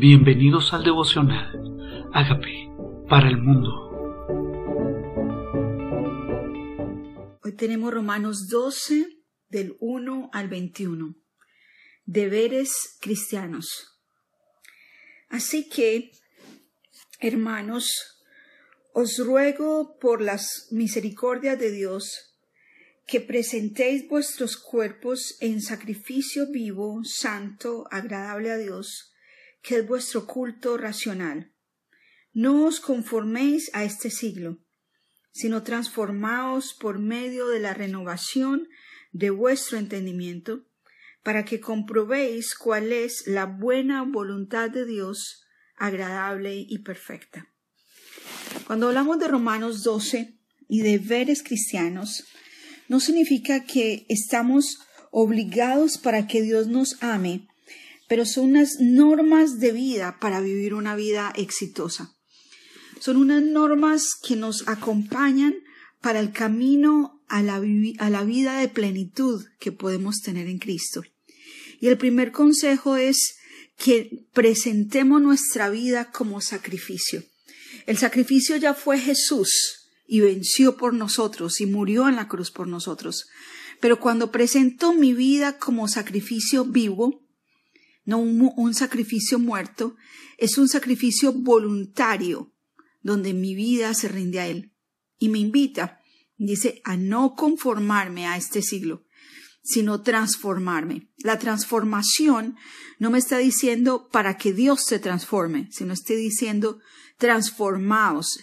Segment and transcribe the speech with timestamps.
[0.00, 2.08] Bienvenidos al devocional.
[2.14, 2.72] Hágame
[3.06, 3.68] para el mundo.
[7.44, 9.18] Hoy tenemos Romanos 12
[9.50, 11.16] del 1 al 21.
[12.06, 14.00] Deberes cristianos.
[15.28, 16.12] Así que,
[17.18, 17.92] hermanos,
[18.94, 22.38] os ruego por las misericordias de Dios
[23.06, 29.09] que presentéis vuestros cuerpos en sacrificio vivo, santo, agradable a Dios,
[29.62, 31.52] que es vuestro culto racional.
[32.32, 34.58] No os conforméis a este siglo,
[35.32, 38.68] sino transformaos por medio de la renovación
[39.12, 40.64] de vuestro entendimiento,
[41.22, 45.44] para que comprobéis cuál es la buena voluntad de Dios,
[45.76, 47.52] agradable y perfecta.
[48.66, 50.38] Cuando hablamos de Romanos 12
[50.68, 52.24] y de deberes cristianos,
[52.88, 54.78] no significa que estamos
[55.10, 57.48] obligados para que Dios nos ame
[58.10, 62.16] pero son unas normas de vida para vivir una vida exitosa.
[62.98, 65.54] Son unas normas que nos acompañan
[66.00, 71.04] para el camino a la, vida de plenitud que podemos tener en Cristo.
[71.80, 73.36] Y el primer consejo es
[73.78, 77.22] que presentemos nuestra vida como sacrificio.
[77.86, 82.66] El sacrificio ya fue Jesús y venció por nosotros y murió en la cruz por
[82.66, 83.28] nosotros.
[83.78, 87.29] Pero cuando presento mi vida como sacrificio vivo,
[88.10, 89.94] no un, sacrificio muerto,
[90.36, 92.52] es un sacrificio voluntario,
[93.02, 94.72] donde mi vida se rinde a Él.
[95.16, 96.00] Y me invita,
[96.36, 99.04] dice, a no conformarme a este siglo,
[99.62, 101.08] sino transformarme.
[101.18, 102.56] La transformación
[102.98, 106.80] no me está diciendo para que Dios se transforme, sino estoy diciendo
[107.16, 108.40] transformaos.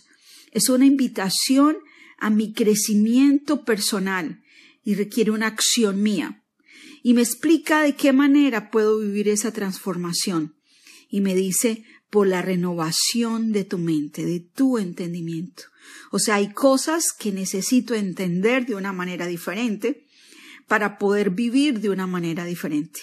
[0.52, 1.78] Es una invitación
[2.18, 4.42] a mi crecimiento personal
[4.82, 6.46] y requiere una acción mía
[7.04, 10.56] y me explica de qué manera puedo vivir esa transformación.
[11.10, 15.64] Y me dice, por la renovación de tu mente, de tu entendimiento.
[16.12, 20.06] O sea, hay cosas que necesito entender de una manera diferente
[20.68, 23.02] para poder vivir de una manera diferente.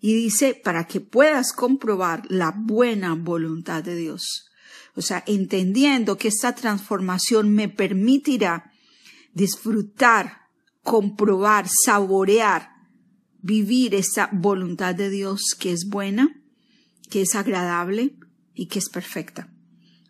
[0.00, 4.50] Y dice, para que puedas comprobar la buena voluntad de Dios.
[4.94, 8.72] O sea, entendiendo que esta transformación me permitirá
[9.32, 10.48] disfrutar,
[10.82, 12.75] comprobar, saborear
[13.46, 16.42] vivir esa voluntad de Dios que es buena,
[17.10, 18.16] que es agradable
[18.54, 19.54] y que es perfecta,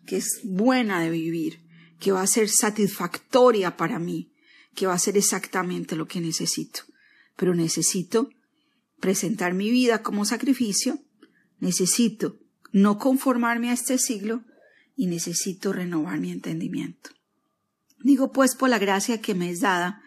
[0.07, 1.61] que es buena de vivir,
[1.99, 4.33] que va a ser satisfactoria para mí,
[4.73, 6.81] que va a ser exactamente lo que necesito.
[7.35, 8.31] Pero necesito
[8.99, 10.99] presentar mi vida como sacrificio,
[11.59, 12.39] necesito
[12.71, 14.43] no conformarme a este siglo
[14.95, 17.11] y necesito renovar mi entendimiento.
[17.99, 20.01] Digo pues por la gracia que me es dada,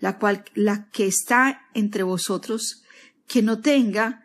[0.00, 2.82] la cual la que está entre vosotros,
[3.28, 4.24] que no tenga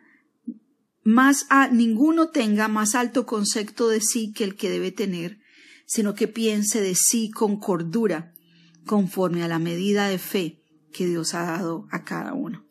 [1.04, 5.38] más a ninguno tenga más alto concepto de sí que el que debe tener,
[5.86, 8.32] sino que piense de sí con cordura,
[8.84, 12.66] conforme a la medida de fe que Dios ha dado a cada uno.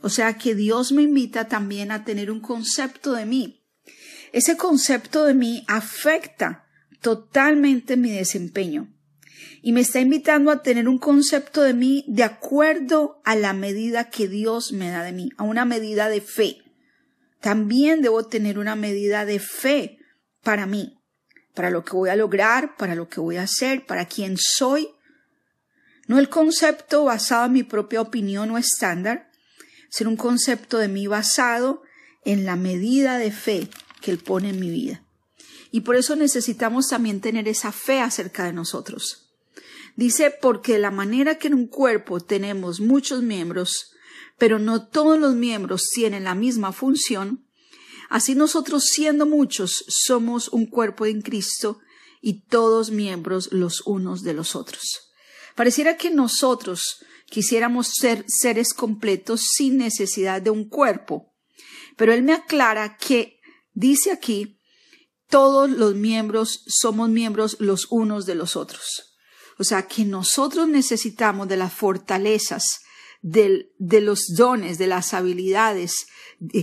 [0.00, 3.62] O sea que Dios me invita también a tener un concepto de mí.
[4.32, 6.66] Ese concepto de mí afecta
[7.00, 8.95] totalmente mi desempeño
[9.62, 14.10] y me está invitando a tener un concepto de mí de acuerdo a la medida
[14.10, 16.62] que Dios me da de mí, a una medida de fe.
[17.40, 19.98] También debo tener una medida de fe
[20.42, 20.98] para mí,
[21.54, 24.88] para lo que voy a lograr, para lo que voy a hacer, para quién soy.
[26.06, 29.30] No el concepto basado en mi propia opinión o estándar,
[29.90, 31.82] sino un concepto de mí basado
[32.24, 33.68] en la medida de fe
[34.00, 35.02] que Él pone en mi vida.
[35.72, 39.25] Y por eso necesitamos también tener esa fe acerca de nosotros.
[39.96, 43.92] Dice, porque de la manera que en un cuerpo tenemos muchos miembros,
[44.38, 47.46] pero no todos los miembros tienen la misma función,
[48.10, 51.78] así nosotros siendo muchos somos un cuerpo en Cristo
[52.20, 55.12] y todos miembros los unos de los otros.
[55.54, 56.98] Pareciera que nosotros
[57.30, 61.34] quisiéramos ser seres completos sin necesidad de un cuerpo,
[61.96, 63.40] pero él me aclara que
[63.72, 64.60] dice aquí,
[65.28, 69.05] todos los miembros somos miembros los unos de los otros.
[69.58, 72.80] O sea, que nosotros necesitamos de las fortalezas,
[73.22, 76.06] de, de los dones, de las habilidades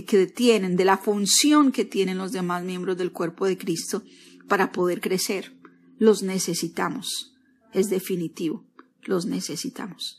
[0.06, 4.02] que tienen, de la función que tienen los demás miembros del cuerpo de Cristo
[4.48, 5.52] para poder crecer.
[5.98, 7.34] Los necesitamos.
[7.72, 8.64] Es definitivo.
[9.02, 10.18] Los necesitamos.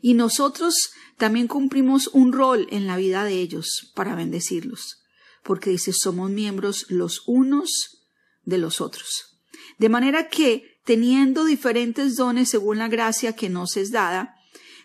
[0.00, 5.02] Y nosotros también cumplimos un rol en la vida de ellos para bendecirlos,
[5.42, 8.04] porque dice, somos miembros los unos
[8.44, 9.40] de los otros.
[9.78, 14.36] De manera que teniendo diferentes dones según la gracia que nos es dada,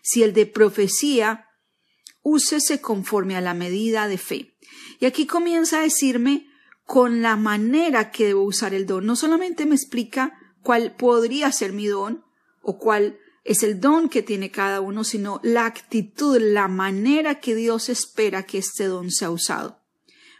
[0.01, 1.47] si el de profecía,
[2.21, 4.57] úsese conforme a la medida de fe.
[4.99, 6.45] Y aquí comienza a decirme
[6.83, 9.05] con la manera que debo usar el don.
[9.05, 12.25] No solamente me explica cuál podría ser mi don
[12.61, 17.55] o cuál es el don que tiene cada uno, sino la actitud, la manera que
[17.55, 19.79] Dios espera que este don sea usado.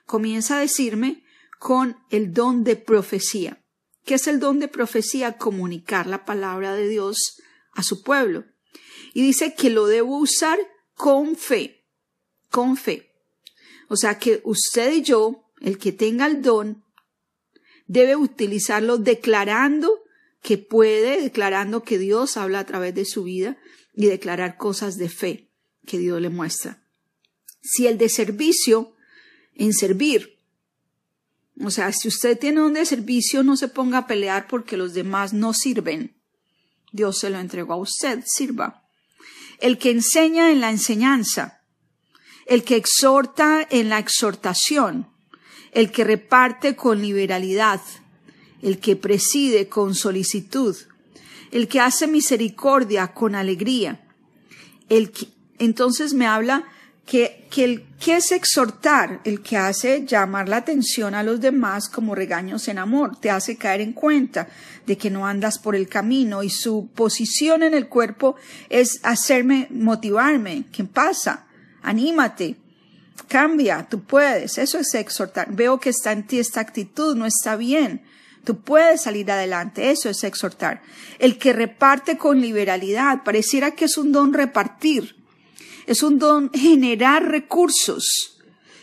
[0.05, 1.23] Comienza a decirme
[1.57, 3.62] con el don de profecía.
[4.05, 5.37] ¿Qué es el don de profecía?
[5.37, 7.41] Comunicar la palabra de Dios
[7.71, 8.45] a su pueblo.
[9.13, 10.59] Y dice que lo debo usar
[10.95, 11.85] con fe,
[12.49, 13.13] con fe.
[13.87, 16.83] O sea que usted y yo, el que tenga el don,
[17.87, 20.03] debe utilizarlo declarando
[20.41, 23.57] que puede, declarando que Dios habla a través de su vida
[23.93, 25.49] y declarar cosas de fe
[25.85, 26.83] que Dios le muestra.
[27.61, 28.95] Si el de servicio,
[29.53, 30.32] en servir,
[31.61, 34.93] o sea, si usted tiene un de servicio, no se ponga a pelear porque los
[34.93, 36.15] demás no sirven.
[36.91, 38.83] Dios se lo entregó a usted, sirva.
[39.59, 41.61] El que enseña en la enseñanza,
[42.45, 45.07] el que exhorta en la exhortación,
[45.71, 47.81] el que reparte con liberalidad,
[48.61, 50.75] el que preside con solicitud,
[51.51, 54.05] el que hace misericordia con alegría.
[54.89, 55.27] El que,
[55.59, 56.65] entonces me habla
[57.05, 61.89] que, que el que es exhortar, el que hace llamar la atención a los demás
[61.89, 64.47] como regaños en amor, te hace caer en cuenta
[64.85, 68.35] de que no andas por el camino y su posición en el cuerpo
[68.69, 70.65] es hacerme motivarme.
[70.71, 71.45] ¿Qué pasa?
[71.81, 72.57] Anímate,
[73.27, 74.57] cambia, tú puedes.
[74.57, 75.53] Eso es exhortar.
[75.53, 78.01] Veo que está en ti esta actitud, no está bien.
[78.43, 80.81] Tú puedes salir adelante, eso es exhortar.
[81.19, 85.15] El que reparte con liberalidad, pareciera que es un don repartir,
[85.85, 88.37] es un don generar recursos,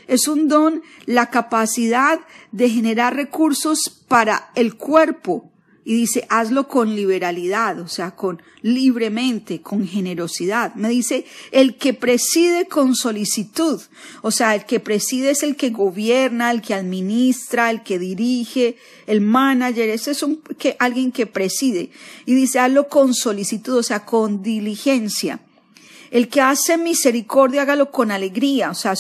[0.07, 2.21] es un don la capacidad
[2.53, 5.51] de generar recursos para el cuerpo,
[5.91, 10.75] y dice, hazlo con liberalidad, o sea, con libremente, con generosidad.
[10.75, 13.81] Me dice, el que preside con solicitud,
[14.21, 18.77] o sea, el que preside es el que gobierna, el que administra, el que dirige,
[19.07, 21.91] el manager, ese es un, que, alguien que preside.
[22.27, 25.41] Y dice, hazlo con solicitud, o sea, con diligencia.
[26.11, 28.95] El que hace misericordia, hágalo con alegría, o sea,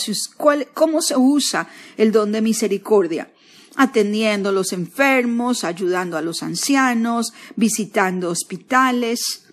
[0.75, 3.29] ¿cómo se usa el don de misericordia?
[3.77, 9.47] atendiendo a los enfermos, ayudando a los ancianos, visitando hospitales.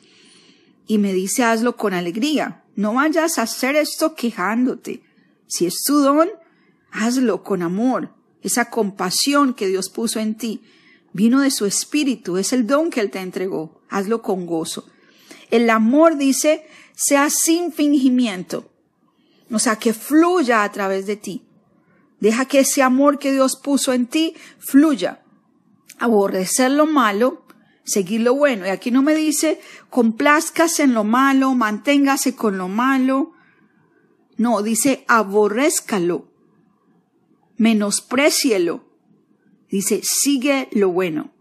[0.86, 2.64] Y me dice, hazlo con alegría.
[2.76, 5.02] No vayas a hacer esto quejándote.
[5.48, 6.30] Si es tu don,
[6.92, 8.14] hazlo con amor.
[8.42, 10.62] Esa compasión que Dios puso en ti
[11.14, 13.82] vino de su espíritu, es el don que Él te entregó.
[13.90, 14.88] Hazlo con gozo.
[15.50, 18.70] El amor dice, sea sin fingimiento.
[19.52, 21.44] O sea, que fluya a través de ti.
[22.20, 25.24] Deja que ese amor que Dios puso en ti fluya.
[26.00, 27.46] Aborrecer lo malo,
[27.86, 28.66] seguir lo bueno.
[28.66, 29.62] Y aquí no me dice
[29.92, 33.34] complazcase en lo malo, manténgase con lo malo.
[34.38, 36.28] No, dice aborrézcalo,
[37.58, 38.84] menosprecielo.
[39.70, 41.32] Dice sigue lo bueno.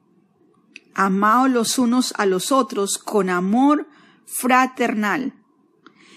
[0.94, 3.88] Amaos los unos a los otros con amor
[4.26, 5.32] fraternal.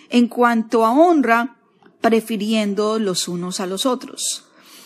[0.09, 1.57] En cuanto a honra,
[2.01, 4.45] prefiriendo los unos a los otros.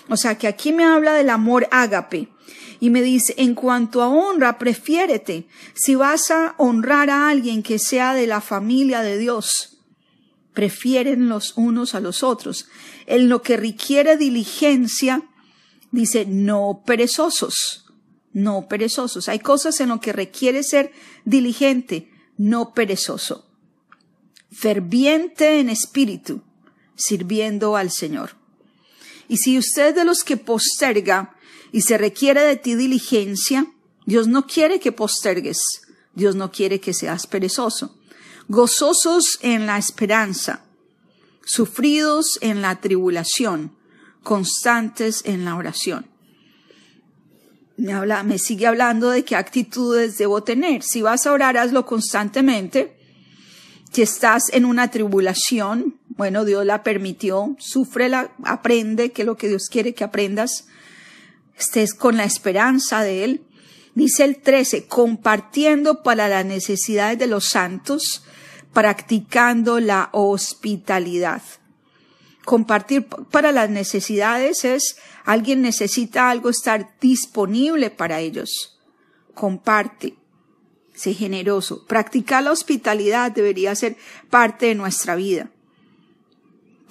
[0.09, 2.29] O sea que aquí me habla del amor ágape.
[2.79, 5.47] Y me dice, en cuanto a honra, prefiérete.
[5.73, 9.77] Si vas a honrar a alguien que sea de la familia de Dios,
[10.53, 12.67] prefieren los unos a los otros.
[13.05, 15.23] En lo que requiere diligencia,
[15.91, 17.85] dice, no perezosos,
[18.33, 19.29] no perezosos.
[19.29, 20.91] Hay cosas en lo que requiere ser
[21.23, 23.52] diligente, no perezoso.
[24.53, 26.41] Ferviente en espíritu,
[26.95, 28.35] sirviendo al Señor.
[29.27, 31.35] Y si usted es de los que posterga
[31.71, 33.67] y se requiere de ti diligencia,
[34.05, 35.57] Dios no quiere que postergues,
[36.13, 37.97] Dios no quiere que seas perezoso.
[38.47, 40.65] Gozosos en la esperanza,
[41.45, 43.75] sufridos en la tribulación,
[44.21, 46.07] constantes en la oración.
[47.77, 50.83] Me, habla, me sigue hablando de qué actitudes debo tener.
[50.83, 52.97] Si vas a orar, hazlo constantemente.
[53.93, 59.49] Si estás en una tribulación, bueno, Dios la permitió, súfrela, aprende, que es lo que
[59.49, 60.65] Dios quiere que aprendas,
[61.55, 63.43] estés con la esperanza de Él.
[63.93, 68.23] Dice el 13, compartiendo para las necesidades de los santos,
[68.73, 71.43] practicando la hospitalidad.
[72.45, 78.79] Compartir para las necesidades es alguien necesita algo, estar disponible para ellos.
[79.35, 80.15] Comparte.
[80.93, 81.85] Sé generoso.
[81.85, 83.97] Practicar la hospitalidad debería ser
[84.29, 85.49] parte de nuestra vida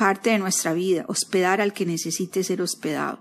[0.02, 3.20] parte de nuestra vida, hospedar al que necesite ser hospedado.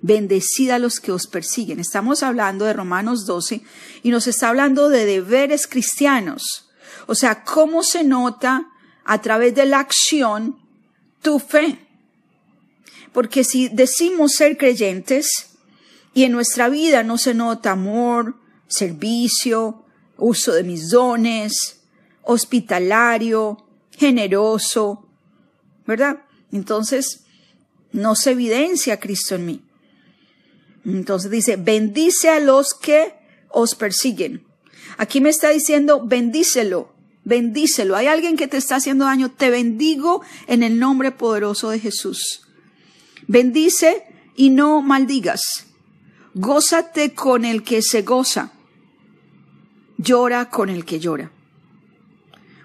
[0.00, 1.80] Bendecida a los que os persiguen.
[1.80, 3.62] Estamos hablando de Romanos 12
[4.04, 6.70] y nos está hablando de deberes cristianos.
[7.08, 8.68] O sea, cómo se nota
[9.04, 10.56] a través de la acción
[11.20, 11.84] tu fe.
[13.12, 15.56] Porque si decimos ser creyentes,
[16.14, 18.36] y en nuestra vida no se nota amor,
[18.68, 19.84] servicio,
[20.18, 21.80] uso de mis dones,
[22.22, 23.64] hospitalario,
[23.96, 25.08] generoso,
[25.86, 26.24] ¿verdad?
[26.52, 27.24] Entonces,
[27.92, 29.62] no se evidencia Cristo en mí.
[30.84, 33.14] Entonces dice, bendice a los que
[33.48, 34.44] os persiguen.
[34.96, 36.92] Aquí me está diciendo, bendícelo,
[37.24, 37.96] bendícelo.
[37.96, 42.42] Hay alguien que te está haciendo daño, te bendigo en el nombre poderoso de Jesús.
[43.26, 44.04] Bendice
[44.36, 45.66] y no maldigas.
[46.34, 48.52] Gózate con el que se goza.
[49.98, 51.30] Llora con el que llora.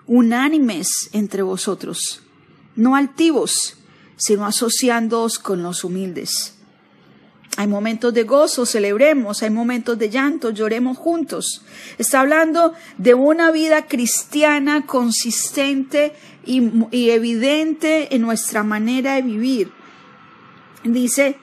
[0.05, 2.21] Unánimes entre vosotros,
[2.75, 3.77] no altivos,
[4.17, 6.55] sino asociándoos con los humildes.
[7.55, 11.63] Hay momentos de gozo, celebremos, hay momentos de llanto, lloremos juntos.
[11.97, 16.13] Está hablando de una vida cristiana consistente
[16.45, 19.71] y, evidente en nuestra manera de vivir.
[20.83, 21.37] Dice,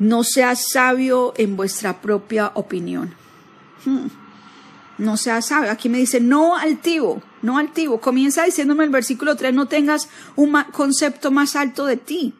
[0.00, 3.14] no seas sabio en vuestra propia opinión.
[3.84, 4.21] Hmm.
[5.02, 5.70] No seas sabio.
[5.70, 8.00] Aquí me dice, no altivo, no altivo.
[8.00, 12.34] Comienza diciéndome el versículo 3, no tengas un concepto más alto de ti.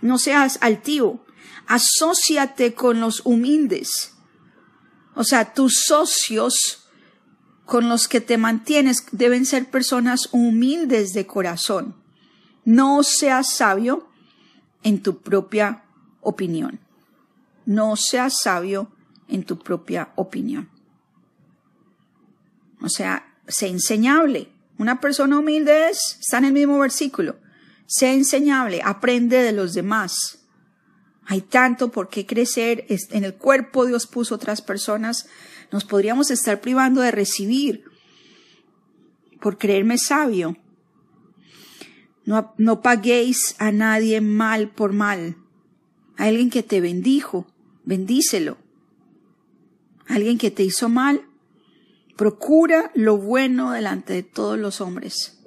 [0.00, 1.24] No seas altivo
[1.70, 4.14] asóciate con los humildes.
[5.14, 6.88] O sea, tus socios
[7.64, 11.94] con los que te mantienes deben ser personas humildes de corazón.
[12.64, 14.08] No seas sabio
[14.82, 15.84] en tu propia
[16.20, 16.80] opinión.
[17.66, 18.90] No seas sabio
[19.28, 20.68] en tu propia opinión.
[22.80, 24.48] O sea, sé enseñable.
[24.78, 27.38] Una persona humilde es, está en el mismo versículo.
[27.86, 30.40] Sé enseñable, aprende de los demás.
[31.26, 32.86] Hay tanto por qué crecer.
[32.88, 35.28] En el cuerpo Dios puso otras personas.
[35.70, 37.84] Nos podríamos estar privando de recibir
[39.40, 40.56] por creerme sabio.
[42.24, 45.36] No, no paguéis a nadie mal por mal.
[46.16, 47.46] A alguien que te bendijo,
[47.84, 48.58] bendícelo.
[50.06, 51.29] alguien que te hizo mal,
[52.20, 55.38] procura lo bueno delante de todos los hombres.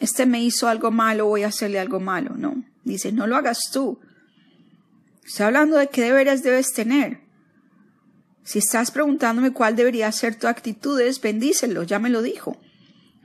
[0.00, 2.34] Este me hizo algo malo, voy a hacerle algo malo.
[2.36, 4.00] No, dice, no lo hagas tú.
[5.24, 7.20] Estoy hablando de qué deberes debes tener.
[8.42, 12.56] Si estás preguntándome cuál debería ser tu actitud, es bendícelo, ya me lo dijo.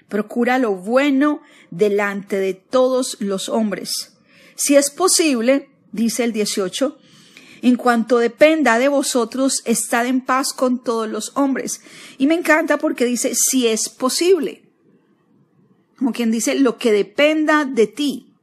[0.07, 4.19] Procura lo bueno delante de todos los hombres.
[4.53, 6.99] Si es posible, dice el 18,
[7.63, 11.79] en cuanto dependa de vosotros, estad en paz con todos los hombres.
[12.17, 14.69] Y me encanta porque dice, si es posible.
[15.97, 18.35] Como quien dice, lo que dependa de ti,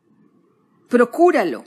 [0.88, 1.64] procúralo.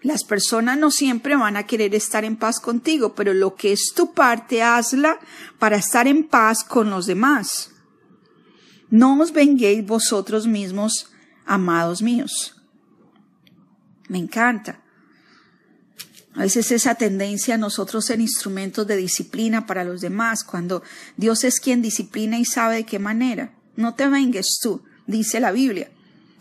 [0.00, 3.92] Las personas no siempre van a querer estar en paz contigo, pero lo que es
[3.94, 5.20] tu parte, hazla
[5.60, 7.70] para estar en paz con los demás.
[8.90, 11.12] No os venguéis vosotros mismos,
[11.46, 12.56] amados míos.
[14.08, 14.81] Me encanta.
[16.34, 20.82] A veces esa tendencia a nosotros ser instrumentos de disciplina para los demás, cuando
[21.16, 23.52] Dios es quien disciplina y sabe de qué manera.
[23.76, 25.90] No te vengues tú, dice la Biblia.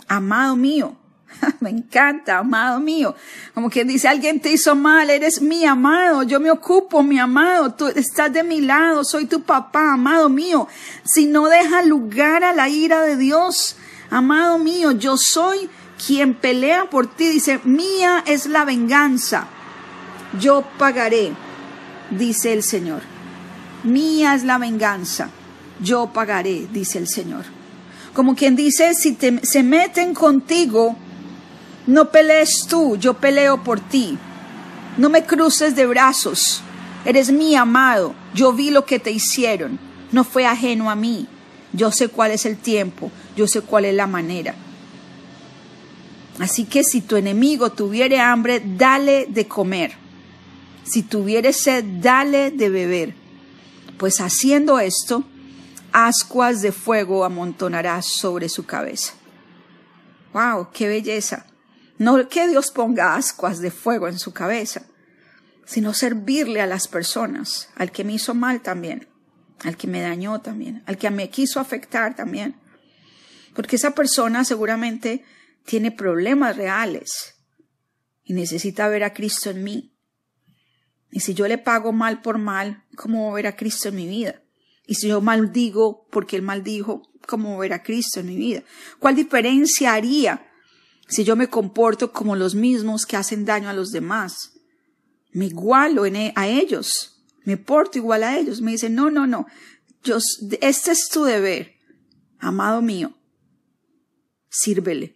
[0.07, 0.97] Amado mío,
[1.59, 3.15] Me encanta, amado mío.
[3.53, 7.73] Como quien dice, alguien te hizo mal, eres mi amado, yo me ocupo, mi amado,
[7.73, 10.67] tú estás de mi lado, soy tu papá, amado mío.
[11.03, 13.75] Si no deja lugar a la ira de Dios,
[14.09, 15.69] amado mío, yo soy
[16.05, 17.27] quien pelea por ti.
[17.29, 19.47] Dice, mía es la venganza,
[20.39, 21.31] yo pagaré,
[22.09, 23.01] dice el Señor.
[23.83, 25.29] Mía es la venganza,
[25.81, 27.45] yo pagaré, dice el Señor.
[28.13, 30.95] Como quien dice, si se meten contigo,
[31.87, 34.17] no pelees tú, yo peleo por ti.
[34.97, 36.61] No me cruces de brazos.
[37.05, 38.13] Eres mi amado.
[38.33, 39.79] Yo vi lo que te hicieron.
[40.11, 41.27] No fue ajeno a mí.
[41.73, 43.09] Yo sé cuál es el tiempo.
[43.35, 44.53] Yo sé cuál es la manera.
[46.39, 50.00] Así que si tu enemigo tuviere hambre, dale de comer.
[50.83, 53.15] Si tuviere sed, dale de beber.
[53.97, 55.23] Pues haciendo esto,
[55.91, 59.13] ascuas de fuego amontonarás sobre su cabeza.
[60.33, 60.69] ¡Wow!
[60.73, 61.45] ¡Qué belleza!
[61.97, 64.87] No que Dios ponga ascuas de fuego en su cabeza,
[65.65, 69.07] sino servirle a las personas, al que me hizo mal también,
[69.63, 72.55] al que me dañó también, al que me quiso afectar también.
[73.53, 75.23] Porque esa persona seguramente
[75.63, 77.35] tiene problemas reales
[78.23, 79.90] y necesita ver a Cristo en mí.
[81.11, 84.41] Y si yo le pago mal por mal, ¿cómo ver a Cristo en mi vida?
[84.87, 88.63] Y si yo maldigo porque él maldijo, ¿cómo ver a Cristo en mi vida?
[88.99, 90.47] ¿Cuál diferencia haría
[91.11, 94.53] si yo me comporto como los mismos que hacen daño a los demás,
[95.33, 98.61] me igualo e, a ellos, me porto igual a ellos.
[98.61, 99.45] Me dicen, no, no, no,
[100.03, 100.17] yo,
[100.61, 101.75] este es tu deber,
[102.39, 103.13] amado mío,
[104.49, 105.15] sírvele.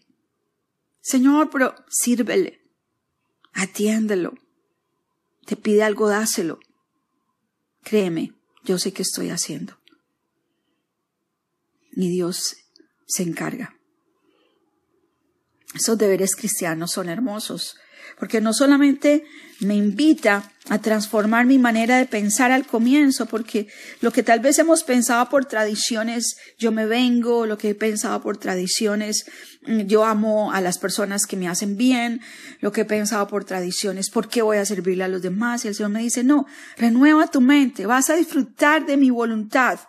[1.00, 2.62] Señor, pero sírvele,
[3.54, 4.34] atiéndelo.
[5.56, 6.60] Pide algo, dáselo.
[7.84, 8.34] Créeme,
[8.64, 9.78] yo sé que estoy haciendo.
[11.92, 12.56] Mi Dios
[13.06, 13.76] se encarga.
[15.74, 17.78] Esos deberes cristianos son hermosos
[18.20, 19.26] porque no solamente
[19.60, 23.68] me invita a transformar mi manera de pensar al comienzo, porque
[24.02, 28.22] lo que tal vez hemos pensado por tradiciones, yo me vengo, lo que he pensado
[28.22, 29.26] por tradiciones,
[29.68, 32.22] mm, yo amo a las personas que me hacen bien,
[32.62, 35.64] lo que he pensado por tradiciones, ¿por qué voy a servirle a los demás?
[35.64, 36.48] Y el Señor me dice, no,
[36.78, 39.80] renueva tu mente, vas a disfrutar de mi voluntad.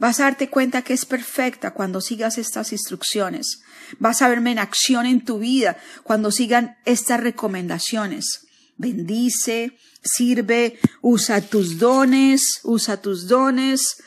[0.00, 3.60] Vas a darte cuenta que es perfecta cuando sigas estas instrucciones.
[3.98, 8.46] Vas a verme en acción en tu vida cuando sigan estas recomendaciones.
[8.78, 14.02] Bendice, sirve, usa tus dones, usa tus dones.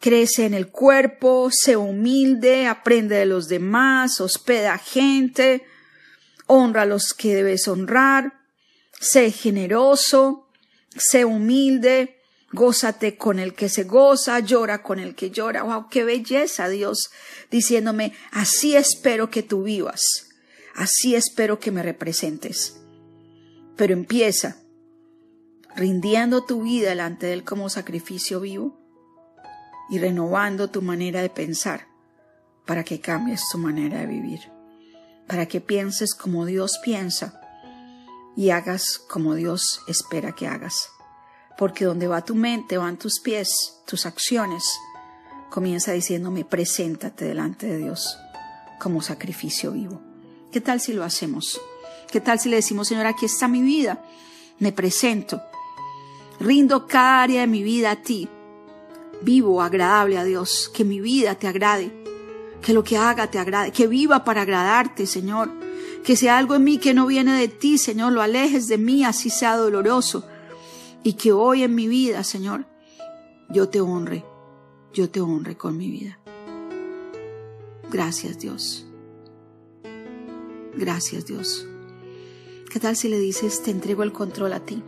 [0.00, 5.64] Crece en el cuerpo, sé humilde, aprende de los demás, hospeda gente,
[6.46, 8.34] honra a los que debes honrar,
[9.00, 10.50] sé generoso,
[10.94, 12.15] sé humilde,
[12.52, 15.62] gózate con el que se goza, llora con el que llora.
[15.62, 15.88] ¡Wow!
[15.88, 17.10] ¡Qué belleza Dios!
[17.50, 20.28] Diciéndome, así espero que tú vivas,
[20.74, 22.80] así espero que me representes.
[23.76, 24.56] Pero empieza
[25.74, 28.80] rindiendo tu vida delante de Él como sacrificio vivo
[29.90, 31.86] y renovando tu manera de pensar
[32.64, 34.40] para que cambies tu manera de vivir,
[35.28, 37.40] para que pienses como Dios piensa
[38.34, 40.95] y hagas como Dios espera que hagas
[41.56, 44.78] porque donde va tu mente van tus pies, tus acciones.
[45.50, 48.18] Comienza diciéndome, preséntate delante de Dios
[48.78, 50.00] como sacrificio vivo.
[50.52, 51.60] ¿Qué tal si lo hacemos?
[52.10, 54.04] ¿Qué tal si le decimos, Señor, aquí está mi vida?
[54.58, 55.40] Me presento.
[56.40, 58.28] Rindo cada área de mi vida a ti.
[59.22, 60.70] Vivo agradable a Dios.
[60.74, 61.90] Que mi vida te agrade.
[62.60, 63.70] Que lo que haga te agrade.
[63.72, 65.50] Que viva para agradarte, Señor.
[66.04, 69.04] Que sea algo en mí que no viene de ti, Señor, lo alejes de mí,
[69.04, 70.26] así sea doloroso
[71.06, 72.66] y que hoy en mi vida, Señor,
[73.48, 74.24] yo te honre,
[74.92, 76.18] yo te honre con mi vida.
[77.92, 78.88] Gracias Dios.
[80.74, 81.64] Gracias Dios.
[82.72, 84.82] ¿Qué tal si le dices, te entrego el control a ti?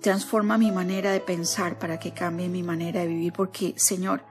[0.00, 4.24] Transforma mi manera de pensar para que cambie mi manera de vivir, porque Señor,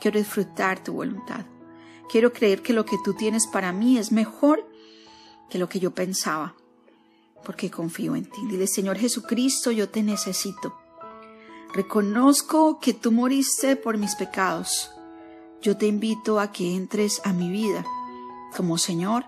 [0.00, 1.46] quiero disfrutar tu voluntad.
[2.10, 4.68] Quiero creer que lo que tú tienes para mí es mejor
[5.48, 6.56] que lo que yo pensaba
[7.44, 8.40] porque confío en ti.
[8.48, 10.74] Dile, Señor Jesucristo, yo te necesito.
[11.74, 14.90] Reconozco que tú moriste por mis pecados.
[15.60, 17.84] Yo te invito a que entres a mi vida
[18.56, 19.24] como Señor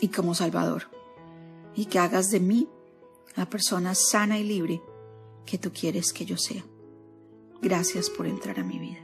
[0.00, 0.88] y como Salvador
[1.74, 2.68] y que hagas de mí
[3.36, 4.82] la persona sana y libre
[5.46, 6.64] que tú quieres que yo sea.
[7.62, 9.00] Gracias por entrar a mi vida.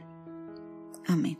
[1.07, 1.39] Amén.